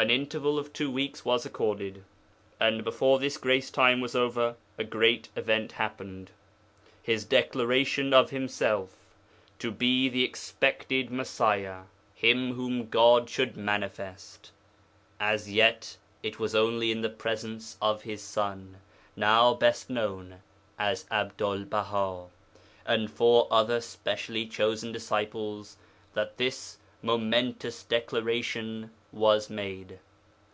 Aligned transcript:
An 0.00 0.08
interval 0.08 0.58
of 0.58 0.72
two 0.72 0.90
weeks 0.90 1.26
was 1.26 1.44
accorded, 1.44 2.04
and 2.58 2.84
before 2.84 3.18
this 3.18 3.36
grace 3.36 3.70
time 3.70 4.00
was 4.00 4.14
over 4.16 4.56
a 4.78 4.82
great 4.84 5.28
event 5.36 5.72
happened 5.72 6.30
his 7.02 7.26
declaration 7.26 8.14
of 8.14 8.30
himself 8.30 8.96
to 9.58 9.70
be 9.70 10.08
the 10.08 10.24
expected 10.24 11.10
Messiah 11.10 11.80
(Him 12.14 12.54
whom 12.54 12.88
God 12.88 13.28
should 13.28 13.58
manifest). 13.58 14.52
As 15.20 15.52
yet 15.52 15.98
it 16.22 16.38
was 16.38 16.54
only 16.54 16.90
in 16.90 17.02
the 17.02 17.10
presence 17.10 17.76
of 17.82 18.00
his 18.00 18.22
son 18.22 18.76
(now 19.16 19.52
best 19.52 19.90
known 19.90 20.36
as 20.78 21.04
Abdul 21.10 21.66
Baha) 21.66 22.28
and 22.86 23.10
four 23.12 23.48
other 23.50 23.82
specially 23.82 24.46
chosen 24.46 24.92
disciples 24.92 25.76
that 26.14 26.38
this 26.38 26.78
momentous 27.02 27.82
declaration 27.84 28.90
was 29.12 29.48
made. 29.50 29.98